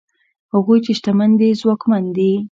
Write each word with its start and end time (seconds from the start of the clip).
هغوی 0.53 0.79
چې 0.85 0.91
شتمن 0.97 1.31
دي 1.39 1.49
ځواکمن 1.61 2.03
دي؛ 2.15 2.31